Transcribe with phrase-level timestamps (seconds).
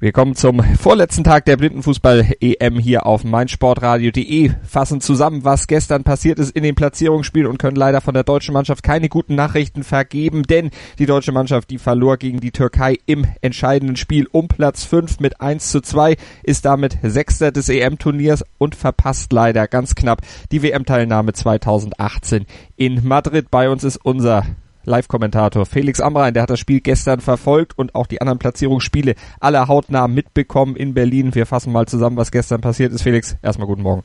[0.00, 6.38] Wir kommen zum vorletzten Tag der Blindenfußball-EM hier auf meinsportradio.de, fassen zusammen, was gestern passiert
[6.38, 10.44] ist in den Platzierungsspielen und können leider von der deutschen Mannschaft keine guten Nachrichten vergeben,
[10.44, 15.18] denn die deutsche Mannschaft, die verlor gegen die Türkei im entscheidenden Spiel um Platz 5
[15.18, 20.20] mit 1 zu 2, ist damit Sechster des EM-Turniers und verpasst leider ganz knapp
[20.52, 23.50] die WM-Teilnahme 2018 in Madrid.
[23.50, 24.44] Bei uns ist unser
[24.88, 29.68] Live-Kommentator Felix Amrein, der hat das Spiel gestern verfolgt und auch die anderen Platzierungsspiele alle
[29.68, 31.34] hautnah mitbekommen in Berlin.
[31.34, 33.02] Wir fassen mal zusammen, was gestern passiert ist.
[33.02, 34.02] Felix, erstmal guten Morgen.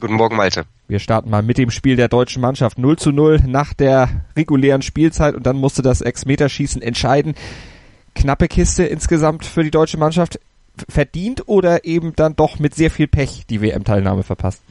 [0.00, 0.64] Guten Morgen, Malte.
[0.88, 2.78] Wir starten mal mit dem Spiel der deutschen Mannschaft.
[2.78, 7.34] 0 zu 0 nach der regulären Spielzeit und dann musste das Ex-Meterschießen entscheiden.
[8.14, 10.40] Knappe Kiste insgesamt für die deutsche Mannschaft.
[10.88, 14.62] Verdient oder eben dann doch mit sehr viel Pech die WM-Teilnahme verpasst?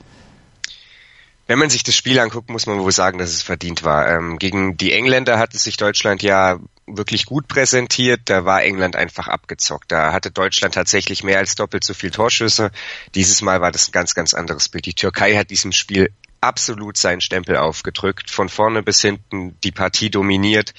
[1.47, 4.07] Wenn man sich das Spiel anguckt, muss man wohl sagen, dass es verdient war.
[4.09, 8.21] Ähm, gegen die Engländer hatte sich Deutschland ja wirklich gut präsentiert.
[8.25, 9.91] Da war England einfach abgezockt.
[9.91, 12.71] Da hatte Deutschland tatsächlich mehr als doppelt so viel Torschüsse.
[13.15, 14.85] Dieses Mal war das ein ganz, ganz anderes Bild.
[14.85, 16.11] Die Türkei hat diesem Spiel
[16.41, 20.73] absolut seinen Stempel aufgedrückt, von vorne bis hinten die Partie dominiert.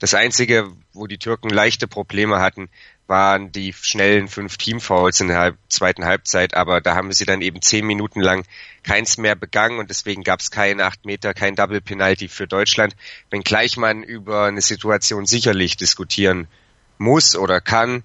[0.00, 2.70] Das Einzige, wo die Türken leichte Probleme hatten,
[3.12, 7.42] waren die schnellen fünf Teamfouls in der halb, zweiten Halbzeit, aber da haben sie dann
[7.42, 8.46] eben zehn Minuten lang
[8.84, 12.96] keins mehr begangen und deswegen gab es keinen acht Meter, kein Double Penalty für Deutschland,
[13.28, 16.48] wenngleich man über eine Situation sicherlich diskutieren
[16.96, 18.02] muss oder kann,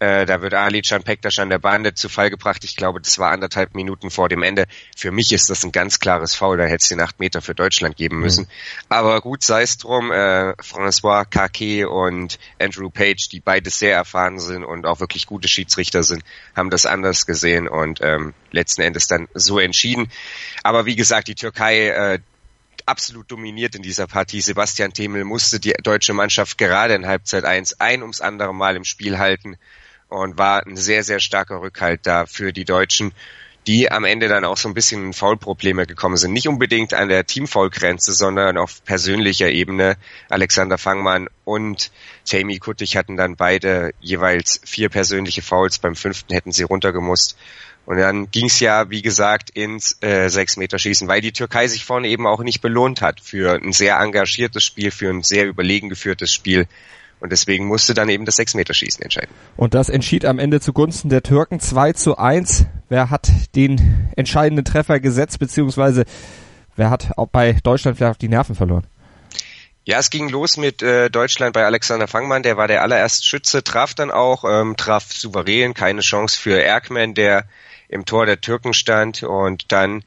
[0.00, 2.64] äh, da wird Ali Can Pektas an der Bande zu Fall gebracht.
[2.64, 4.66] Ich glaube, das war anderthalb Minuten vor dem Ende.
[4.96, 6.56] Für mich ist das ein ganz klares Foul.
[6.56, 8.22] Da hätte es den acht Meter für Deutschland geben mhm.
[8.22, 8.44] müssen.
[8.44, 8.86] Mhm.
[8.88, 10.10] Aber gut, sei es drum.
[10.10, 15.48] Äh, François Kake und Andrew Page, die beide sehr erfahren sind und auch wirklich gute
[15.48, 16.24] Schiedsrichter sind,
[16.56, 20.10] haben das anders gesehen und ähm, letzten Endes dann so entschieden.
[20.62, 22.18] Aber wie gesagt, die Türkei, äh,
[22.86, 24.40] absolut dominiert in dieser Partie.
[24.40, 28.84] Sebastian Themel musste die deutsche Mannschaft gerade in Halbzeit 1 ein ums andere Mal im
[28.84, 29.58] Spiel halten
[30.10, 33.12] und war ein sehr, sehr starker Rückhalt da für die Deutschen,
[33.66, 36.32] die am Ende dann auch so ein bisschen in Foulprobleme gekommen sind.
[36.32, 39.96] Nicht unbedingt an der Teamfoul-Grenze, sondern auf persönlicher Ebene.
[40.28, 41.90] Alexander Fangmann und
[42.28, 45.78] Tammy Kuttig hatten dann beide jeweils vier persönliche Fouls.
[45.78, 47.36] Beim fünften hätten sie runtergemusst.
[47.86, 52.08] Und dann ging es ja, wie gesagt, ins äh, Sechs-Meter-Schießen, weil die Türkei sich vorne
[52.08, 56.32] eben auch nicht belohnt hat für ein sehr engagiertes Spiel, für ein sehr überlegen geführtes
[56.32, 56.66] Spiel.
[57.20, 59.30] Und deswegen musste dann eben das Sechs-Meter-Schießen entscheiden.
[59.56, 62.66] Und das entschied am Ende zugunsten der Türken 2 zu 1.
[62.88, 66.04] Wer hat den entscheidenden Treffer gesetzt, beziehungsweise
[66.76, 68.86] wer hat auch bei Deutschland vielleicht die Nerven verloren?
[69.84, 73.64] Ja, es ging los mit äh, Deutschland bei Alexander Fangmann, der war der allererste Schütze,
[73.64, 77.46] traf dann auch, ähm, traf souverän, keine Chance für Erkman, der
[77.88, 80.04] im Tor der Türken stand und dann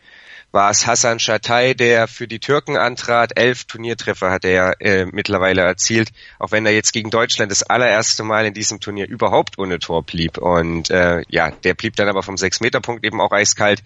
[0.54, 3.32] war es Hassan Shatay, der für die Türken antrat.
[3.36, 8.24] Elf Turniertreffer hat er äh, mittlerweile erzielt, auch wenn er jetzt gegen Deutschland das allererste
[8.24, 10.38] Mal in diesem Turnier überhaupt ohne Tor blieb.
[10.38, 13.84] Und äh, ja, der blieb dann aber vom Sechs-Meter-Punkt eben auch eiskalt.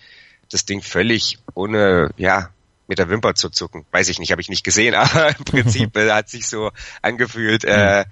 [0.51, 2.49] Das Ding völlig ohne, ja,
[2.87, 3.85] mit der Wimper zu zucken.
[3.91, 7.63] Weiß ich nicht, habe ich nicht gesehen, aber im Prinzip äh, hat sich so angefühlt.
[7.63, 8.03] Äh,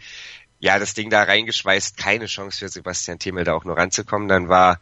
[0.60, 4.30] ja, das Ding da reingeschweißt, keine Chance für Sebastian Themel da auch nur ranzukommen.
[4.30, 4.80] Dann war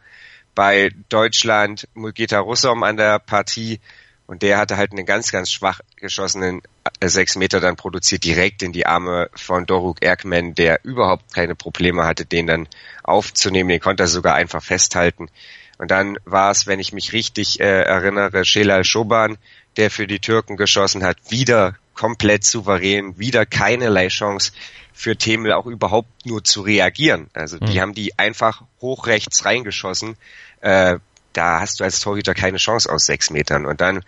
[0.54, 3.80] bei Deutschland Mulgeta Russom an der Partie
[4.26, 6.62] und der hatte halt einen ganz, ganz schwach geschossenen
[7.00, 11.54] äh, sechs Meter dann produziert direkt in die Arme von Doruk Erkman, der überhaupt keine
[11.54, 12.68] Probleme hatte, den dann
[13.02, 13.68] aufzunehmen.
[13.68, 15.28] Den konnte er sogar einfach festhalten.
[15.76, 19.36] Und dann war es, wenn ich mich richtig äh, erinnere, Shelal Schoban,
[19.76, 24.52] der für die Türken geschossen hat, wieder komplett souverän, wieder keinerlei Chance
[24.92, 27.28] für Themel auch überhaupt nur zu reagieren.
[27.34, 27.80] Also die mhm.
[27.80, 30.16] haben die einfach hoch rechts reingeschossen.
[30.60, 30.98] Äh,
[31.32, 33.66] da hast du als Torhüter keine Chance aus sechs Metern.
[33.66, 34.04] Und dann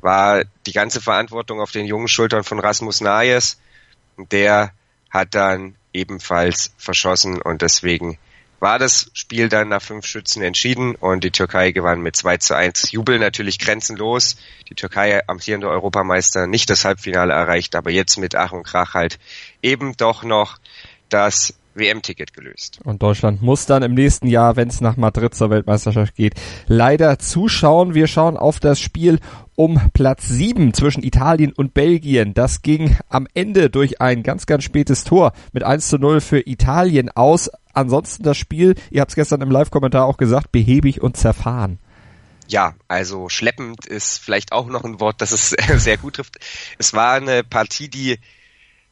[0.00, 3.58] war die ganze Verantwortung auf den jungen Schultern von Rasmus Nayes.
[4.16, 4.72] Der
[5.10, 8.18] hat dann ebenfalls verschossen und deswegen
[8.60, 12.54] war das Spiel dann nach fünf Schützen entschieden und die Türkei gewann mit 2 zu
[12.54, 12.92] 1.
[12.92, 14.36] Jubel natürlich grenzenlos.
[14.68, 19.18] Die Türkei, amtierende Europameister, nicht das Halbfinale erreicht, aber jetzt mit Ach und Krach halt
[19.62, 20.58] eben doch noch
[21.08, 22.80] das WM-Ticket gelöst.
[22.84, 26.34] Und Deutschland muss dann im nächsten Jahr, wenn es nach Madrid zur Weltmeisterschaft geht,
[26.66, 27.94] leider zuschauen.
[27.94, 29.20] Wir schauen auf das Spiel
[29.54, 32.34] um Platz 7 zwischen Italien und Belgien.
[32.34, 36.46] Das ging am Ende durch ein ganz, ganz spätes Tor mit 1 zu 0 für
[36.46, 41.16] Italien aus ansonsten das Spiel, ihr habt es gestern im Live-Kommentar auch gesagt, behäbig und
[41.16, 41.78] zerfahren.
[42.48, 46.38] Ja, also schleppend ist vielleicht auch noch ein Wort, das es sehr gut trifft.
[46.78, 48.18] Es war eine Partie, die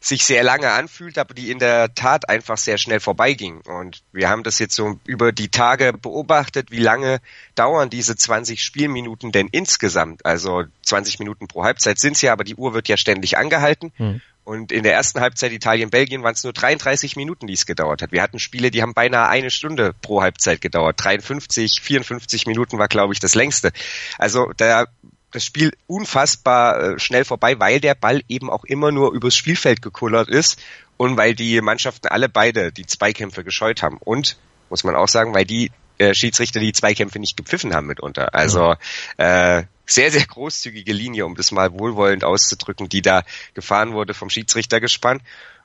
[0.00, 3.60] sich sehr lange anfühlt, aber die in der Tat einfach sehr schnell vorbeiging.
[3.62, 7.20] Und wir haben das jetzt so über die Tage beobachtet, wie lange
[7.56, 10.24] dauern diese 20 Spielminuten denn insgesamt?
[10.24, 13.92] Also 20 Minuten pro Halbzeit sind es ja, aber die Uhr wird ja ständig angehalten.
[13.96, 14.20] Hm.
[14.48, 18.12] Und in der ersten Halbzeit Italien-Belgien waren es nur 33 Minuten, die es gedauert hat.
[18.12, 20.96] Wir hatten Spiele, die haben beinahe eine Stunde pro Halbzeit gedauert.
[21.04, 23.72] 53, 54 Minuten war, glaube ich, das längste.
[24.16, 24.86] Also da
[25.32, 29.82] das Spiel unfassbar äh, schnell vorbei, weil der Ball eben auch immer nur übers Spielfeld
[29.82, 30.58] gekullert ist
[30.96, 33.98] und weil die Mannschaften alle beide die Zweikämpfe gescheut haben.
[33.98, 34.38] Und,
[34.70, 38.34] muss man auch sagen, weil die äh, Schiedsrichter die Zweikämpfe nicht gepfiffen haben mitunter.
[38.34, 38.76] Also
[39.18, 43.24] äh, sehr, sehr großzügige Linie, um das mal wohlwollend auszudrücken, die da
[43.54, 45.20] gefahren wurde vom Schiedsrichtergespann.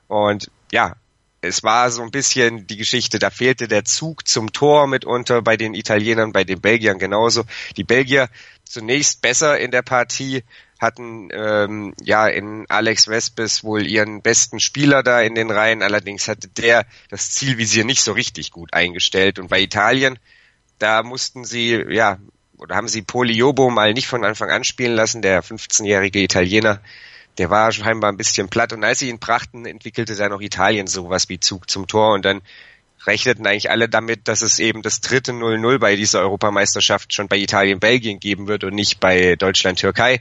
[0.08, 0.96] Und ja,
[1.40, 5.56] es war so ein bisschen die Geschichte, da fehlte der Zug zum Tor mitunter bei
[5.56, 7.44] den Italienern, bei den Belgiern genauso.
[7.76, 8.28] Die Belgier
[8.64, 10.42] zunächst besser in der Partie,
[10.80, 16.28] hatten ähm, ja in Alex Vespes wohl ihren besten Spieler da in den Reihen, allerdings
[16.28, 20.18] hatte der das Zielvisier nicht so richtig gut eingestellt und bei Italien,
[20.78, 22.18] da mussten sie ja
[22.58, 26.80] oder haben sie Poliobo mal nicht von Anfang an spielen lassen, der 15-jährige Italiener,
[27.38, 28.72] der war scheinbar ein bisschen platt.
[28.72, 32.14] Und als sie ihn brachten, entwickelte dann noch Italien sowas wie Zug zum Tor.
[32.14, 32.42] Und dann
[33.06, 37.36] rechneten eigentlich alle damit, dass es eben das dritte 0-0 bei dieser Europameisterschaft schon bei
[37.38, 40.20] Italien-Belgien geben wird und nicht bei Deutschland-Türkei.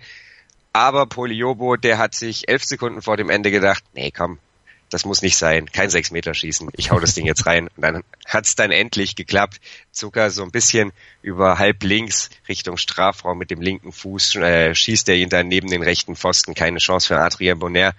[0.73, 4.39] Aber Poliobo, der hat sich elf Sekunden vor dem Ende gedacht, nee, komm,
[4.93, 7.67] das muss nicht sein, kein Sechs-Meter-Schießen, ich hau das Ding jetzt rein.
[7.75, 9.59] Und dann hat's dann endlich geklappt.
[9.91, 15.09] Zucker so ein bisschen über halb links Richtung Strafraum mit dem linken Fuß, äh, schießt
[15.09, 17.95] er ihn dann neben den rechten Pfosten, keine Chance für Adrien Bonner.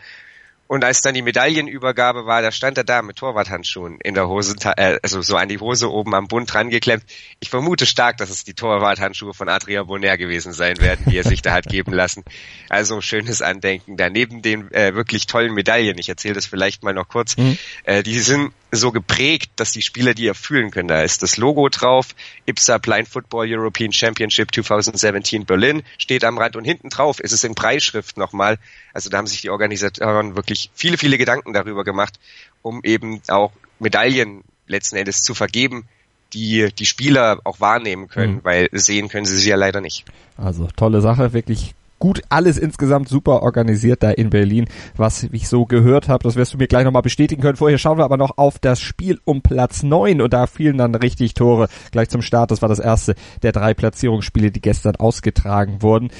[0.67, 4.57] Und als dann die Medaillenübergabe war, da stand er da mit Torwarthandschuhen in der Hose,
[4.77, 7.05] äh, also so an die Hose oben am Bund dran geklemmt.
[7.41, 11.25] Ich vermute stark, dass es die Torwarthandschuhe von Adrian Bonaire gewesen sein werden, die er
[11.25, 12.25] sich da hat geben lassen.
[12.71, 13.97] Also schönes Andenken.
[13.97, 17.59] Da neben den äh, wirklich tollen Medaillen, ich erzähle das vielleicht mal noch kurz, mhm.
[17.85, 20.89] äh, die sind so geprägt, dass die Spieler die erfüllen können.
[20.89, 22.09] Da ist das Logo drauf,
[22.47, 27.45] IPSA Blind Football European Championship 2017 Berlin steht am Rand und hinten drauf ist es
[27.45, 28.59] in Breitschrift nochmal.
[28.93, 32.19] Also da haben sich die Organisatoren wirklich viele, viele Gedanken darüber gemacht,
[32.63, 35.85] um eben auch Medaillen letzten Endes zu vergeben,
[36.33, 38.45] die die Spieler auch wahrnehmen können, mhm.
[38.45, 40.05] weil sehen können sie sie ja leider nicht.
[40.37, 41.75] Also tolle Sache, wirklich
[42.05, 46.23] gut, alles insgesamt super organisiert da in Berlin, was ich so gehört habe.
[46.25, 47.57] Das wirst du mir gleich nochmal bestätigen können.
[47.57, 50.95] Vorher schauen wir aber noch auf das Spiel um Platz neun und da fielen dann
[50.95, 52.51] richtig Tore gleich zum Start.
[52.51, 56.11] Das war das erste der drei Platzierungsspiele, die gestern ausgetragen wurden.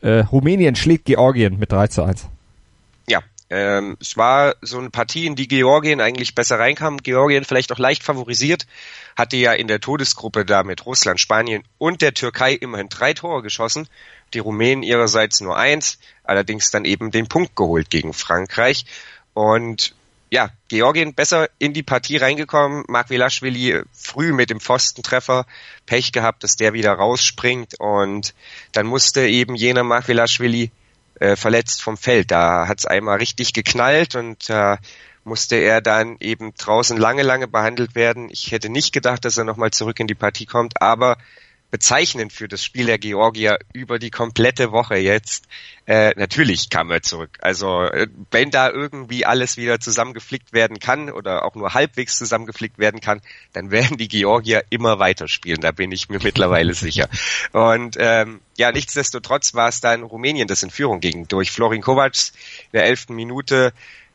[0.00, 2.26] Äh, Rumänien schlägt Georgien mit 3 zu 1.
[3.06, 3.20] Ja,
[3.54, 6.96] ähm, es war so eine Partie, in die Georgien eigentlich besser reinkam.
[6.98, 8.66] Georgien vielleicht auch leicht favorisiert,
[9.16, 13.42] hatte ja in der Todesgruppe da mit Russland, Spanien und der Türkei immerhin drei Tore
[13.42, 13.88] geschossen
[14.34, 18.84] die Rumänen ihrerseits nur eins, allerdings dann eben den Punkt geholt gegen Frankreich.
[19.32, 19.94] Und
[20.30, 22.84] ja, Georgien besser in die Partie reingekommen.
[22.88, 25.46] Mark Velashvili früh mit dem Pfostentreffer
[25.86, 28.34] Pech gehabt, dass der wieder rausspringt und
[28.72, 30.72] dann musste eben jener Mark Velashvili
[31.20, 32.30] äh, verletzt vom Feld.
[32.30, 34.76] Da hat's einmal richtig geknallt und äh,
[35.24, 38.28] musste er dann eben draußen lange, lange behandelt werden.
[38.30, 41.16] Ich hätte nicht gedacht, dass er nochmal zurück in die Partie kommt, aber
[41.74, 45.48] bezeichnend für das Spiel der Georgier über die komplette Woche jetzt.
[45.86, 47.36] Äh, natürlich kam er zurück.
[47.40, 52.78] Also äh, wenn da irgendwie alles wieder zusammengeflickt werden kann oder auch nur halbwegs zusammengeflickt
[52.78, 53.20] werden kann,
[53.54, 55.62] dann werden die Georgier immer weiterspielen.
[55.62, 57.08] Da bin ich mir mittlerweile sicher.
[57.50, 61.26] Und ähm, ja, nichtsdestotrotz war es dann Rumänien, das in Führung ging.
[61.26, 63.72] Durch Florin Kovac in der elften Minute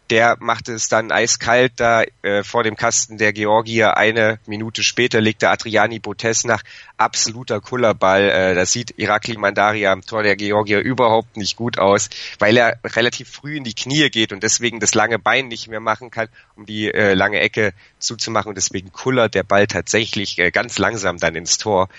[0.10, 3.98] der machte es dann eiskalt da äh, vor dem Kasten der Georgier.
[3.98, 6.64] Eine Minute später legte Adriani Botes nach
[6.98, 8.30] absoluter Kullerball.
[8.30, 12.80] Äh, das sieht Irakli Mandaria am Tor der Georgier überhaupt nicht gut aus, weil er
[12.84, 16.28] relativ früh in die Knie geht und deswegen das lange Bein nicht mehr machen kann,
[16.56, 18.50] um die äh, lange Ecke zuzumachen.
[18.50, 21.90] Und deswegen kullert der Ball tatsächlich äh, ganz langsam dann ins Tor.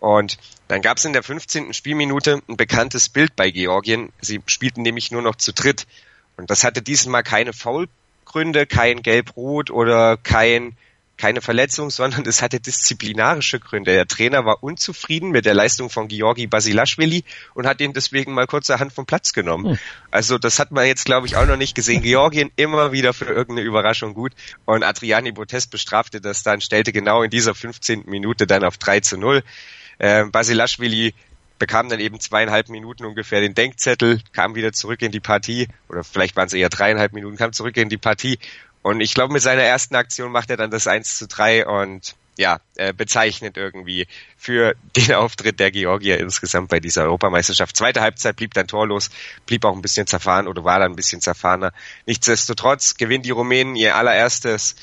[0.00, 1.72] Und dann gab es in der 15.
[1.72, 4.12] Spielminute ein bekanntes Bild bei Georgien.
[4.20, 5.86] Sie spielten nämlich nur noch zu dritt.
[6.36, 10.76] Und das hatte diesmal keine Foulgründe, kein Gelb-Rot oder kein,
[11.16, 13.92] keine Verletzung, sondern es hatte disziplinarische Gründe.
[13.92, 17.24] Der Trainer war unzufrieden mit der Leistung von Georgi Basilashvili
[17.54, 19.70] und hat ihn deswegen mal kurzerhand vom Platz genommen.
[19.70, 19.78] Hm.
[20.10, 22.02] Also das hat man jetzt, glaube ich, auch noch nicht gesehen.
[22.02, 24.32] Georgien immer wieder für irgendeine Überraschung gut.
[24.64, 28.04] Und Adriani Botes bestrafte das dann, stellte genau in dieser 15.
[28.06, 29.42] Minute dann auf 3 zu 0.
[29.98, 31.14] Äh, Basilashvili
[31.58, 36.04] bekam dann eben zweieinhalb Minuten ungefähr den Denkzettel, kam wieder zurück in die Partie, oder
[36.04, 38.38] vielleicht waren es eher dreieinhalb Minuten, kam zurück in die Partie.
[38.82, 42.14] Und ich glaube, mit seiner ersten Aktion macht er dann das 1 zu 3 und
[42.36, 44.06] ja, äh, bezeichnend irgendwie
[44.36, 47.76] für den Auftritt der Georgier insgesamt bei dieser Europameisterschaft.
[47.76, 49.10] Zweite Halbzeit blieb dann torlos,
[49.46, 51.72] blieb auch ein bisschen zerfahren oder war dann ein bisschen zerfahrener.
[52.06, 54.76] Nichtsdestotrotz gewinnen die Rumänen ihr allererstes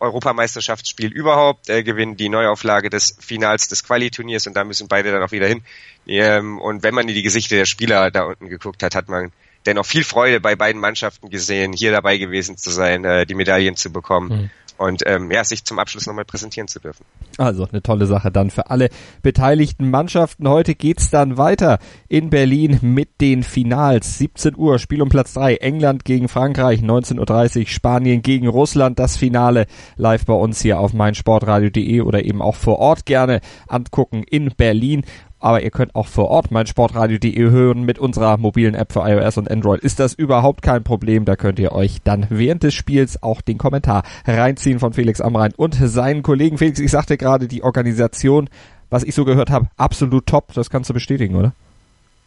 [0.00, 5.22] Europameisterschaftsspiel überhaupt, äh, gewinnen die Neuauflage des Finals des Quali-Turniers und da müssen beide dann
[5.22, 5.62] auch wieder hin.
[6.06, 9.32] Ähm, und wenn man in die Gesichter der Spieler da unten geguckt hat, hat man
[9.68, 13.76] dennoch viel Freude bei beiden Mannschaften gesehen, hier dabei gewesen zu sein, äh, die Medaillen
[13.76, 14.28] zu bekommen.
[14.28, 17.04] Mhm und ähm, ja, sich zum Abschluss nochmal präsentieren zu dürfen.
[17.36, 18.88] Also eine tolle Sache dann für alle
[19.22, 20.48] beteiligten Mannschaften.
[20.48, 24.18] Heute geht's dann weiter in Berlin mit den Finals.
[24.18, 28.98] 17 Uhr, Spiel um Platz 3, England gegen Frankreich, 19.30 Uhr, Spanien gegen Russland.
[28.98, 34.22] Das Finale live bei uns hier auf meinsportradio.de oder eben auch vor Ort gerne angucken
[34.22, 35.04] in Berlin
[35.40, 39.38] aber ihr könnt auch vor Ort mein Sportradio.de hören mit unserer mobilen App für iOS
[39.38, 39.80] und Android.
[39.80, 41.24] Ist das überhaupt kein Problem?
[41.24, 45.52] Da könnt ihr euch dann während des Spiels auch den Kommentar reinziehen von Felix Amrein
[45.56, 46.58] und seinen Kollegen.
[46.58, 48.48] Felix, ich sagte gerade, die Organisation,
[48.90, 50.52] was ich so gehört habe, absolut top.
[50.54, 51.52] Das kannst du bestätigen, oder?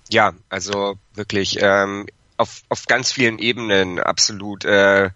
[0.09, 2.05] Ja, also wirklich ähm,
[2.37, 5.09] auf, auf ganz vielen Ebenen absolut äh,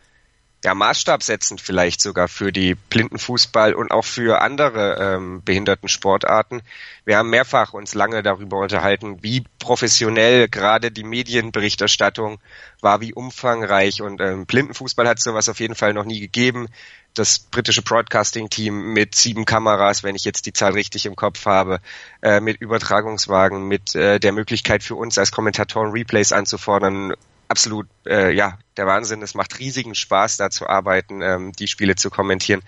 [0.66, 6.64] ja, Maßstab setzend vielleicht sogar für die Blindenfußball und auch für andere ähm, behinderten Sportarten.
[7.06, 12.40] Wir haben mehrfach uns lange darüber unterhalten, wie professionell gerade die Medienberichterstattung
[12.82, 16.68] war, wie umfangreich und ähm, Blindenfußball hat sowas auf jeden Fall noch nie gegeben.
[17.14, 21.80] Das britische Broadcasting-Team mit sieben Kameras, wenn ich jetzt die Zahl richtig im Kopf habe,
[22.24, 27.14] äh, mit Übertragungswagen, mit äh, der Möglichkeit für uns als Kommentatoren Replays anzufordern,
[27.50, 29.22] absolut äh, ja der Wahnsinn.
[29.22, 32.62] Es macht riesigen Spaß, da zu arbeiten, ähm, die Spiele zu kommentieren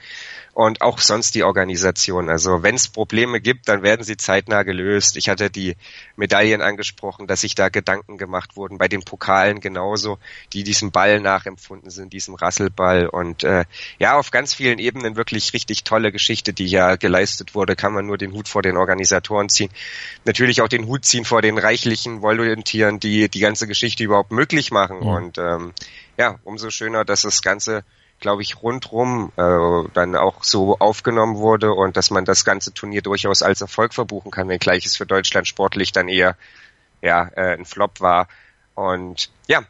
[0.58, 2.30] und auch sonst die Organisation.
[2.30, 5.16] Also wenn es Probleme gibt, dann werden sie zeitnah gelöst.
[5.16, 5.76] Ich hatte die
[6.16, 10.18] Medaillen angesprochen, dass sich da Gedanken gemacht wurden, bei den Pokalen genauso,
[10.54, 13.66] die diesem Ball nachempfunden sind, diesem Rasselball und äh,
[14.00, 18.08] ja, auf ganz vielen Ebenen wirklich richtig tolle Geschichte, die ja geleistet wurde, kann man
[18.08, 19.70] nur den Hut vor den Organisatoren ziehen.
[20.26, 24.72] Natürlich auch den Hut ziehen vor den reichlichen Volontieren, die die ganze Geschichte überhaupt möglich
[24.72, 25.08] machen mhm.
[25.08, 25.74] und ähm,
[26.18, 27.84] ja, umso schöner, dass das Ganze
[28.20, 33.02] glaube ich, rundrum äh, dann auch so aufgenommen wurde und dass man das ganze Turnier
[33.02, 36.36] durchaus als Erfolg verbuchen kann, wenngleich es für Deutschland sportlich dann eher
[37.02, 38.28] ja, äh, ein Flop war.
[38.74, 39.64] Und ja,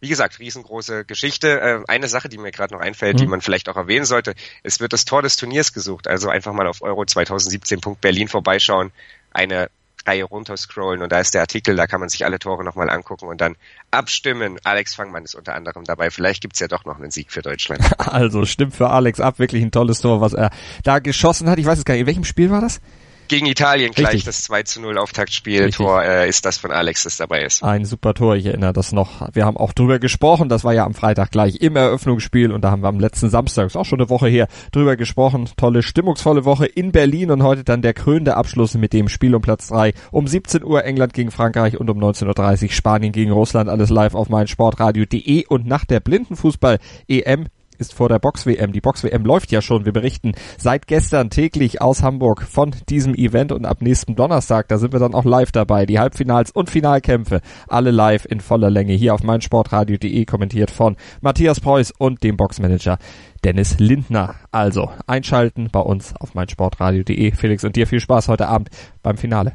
[0.00, 1.60] wie gesagt, riesengroße Geschichte.
[1.60, 3.18] Äh, eine Sache, die mir gerade noch einfällt, mhm.
[3.18, 6.08] die man vielleicht auch erwähnen sollte, es wird das Tor des Turniers gesucht.
[6.08, 8.92] Also einfach mal auf Euro 2017.berlin vorbeischauen.
[9.32, 9.70] Eine
[10.06, 13.26] Reihe runterscrollen und da ist der Artikel, da kann man sich alle Tore nochmal angucken
[13.26, 13.56] und dann
[13.90, 14.58] abstimmen.
[14.64, 16.10] Alex Fangmann ist unter anderem dabei.
[16.10, 17.82] Vielleicht gibt's ja doch noch einen Sieg für Deutschland.
[18.12, 19.38] Also stimmt für Alex ab.
[19.38, 20.50] Wirklich ein tolles Tor, was er
[20.82, 21.58] da geschossen hat.
[21.58, 22.80] Ich weiß es gar nicht, in welchem Spiel war das?
[23.28, 24.24] Gegen Italien gleich Richtig.
[24.24, 25.70] das 2 zu 0 Auftaktspiel.
[25.70, 27.62] Tor äh, ist das von Alex, das dabei ist.
[27.62, 29.28] Ein super Tor, ich erinnere das noch.
[29.32, 32.70] Wir haben auch drüber gesprochen, das war ja am Freitag gleich im Eröffnungsspiel und da
[32.70, 35.48] haben wir am letzten Samstag, ist auch schon eine Woche her, drüber gesprochen.
[35.56, 39.42] Tolle, stimmungsvolle Woche in Berlin und heute dann der krönende Abschluss mit dem Spiel um
[39.42, 39.94] Platz 3.
[40.10, 43.68] Um 17 Uhr England gegen Frankreich und um 19.30 Uhr Spanien gegen Russland.
[43.68, 47.46] Alles live auf meinsportradio.de und nach der Blindenfußball-EM
[47.82, 48.72] ist vor der Box-WM.
[48.72, 49.84] Die Box-WM läuft ja schon.
[49.84, 54.78] Wir berichten seit gestern täglich aus Hamburg von diesem Event und ab nächsten Donnerstag, da
[54.78, 55.84] sind wir dann auch live dabei.
[55.84, 61.58] Die Halbfinals und Finalkämpfe, alle live in voller Länge hier auf meinsportradio.de, kommentiert von Matthias
[61.58, 62.98] Preuß und dem Boxmanager
[63.42, 64.36] Dennis Lindner.
[64.52, 67.32] Also einschalten bei uns auf meinsportradio.de.
[67.32, 68.70] Felix und dir viel Spaß heute Abend
[69.02, 69.54] beim Finale